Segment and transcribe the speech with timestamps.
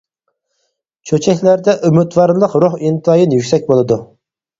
[1.09, 3.99] چۆچەكلەردە ئۈمىدۋارلىق روھ ئىنتايىن يۈكسەك بولىدۇ.